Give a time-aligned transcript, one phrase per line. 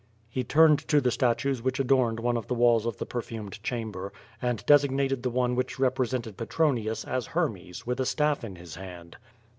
[0.31, 4.11] He turned to the statues which adorned one of the walls of the perfumed chamber,
[4.41, 9.17] and designated the one which represented Petronius as Hermes, with a staff in his hand.